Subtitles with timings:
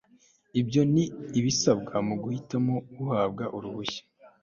[0.61, 1.03] ibyo ni
[1.39, 4.03] ibisabwa mu guhitamo uhabwa uruhushya